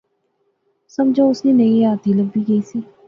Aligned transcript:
سمجھو 0.95 1.23
اس 1.31 1.39
نئی 1.57 1.69
حیاتی 1.75 2.11
لبی 2.17 2.41
گئی 2.47 2.61
سی 2.69 2.79